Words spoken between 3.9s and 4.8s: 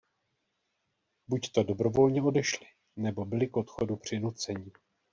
přinuceni.